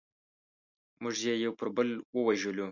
موږ 1.01 1.15
یې 1.25 1.33
یو 1.45 1.53
پر 1.59 1.67
بل 1.75 1.89
ووژلو. 2.15 2.67